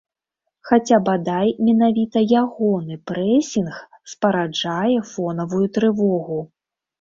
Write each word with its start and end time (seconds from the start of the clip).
Хаця, 0.67 0.97
бадай, 1.09 1.51
менавіта 1.67 2.23
ягоны 2.39 2.97
прэсінг 3.11 3.77
спараджае 4.15 4.97
фонавую 5.13 5.63
трывогу. 5.77 6.41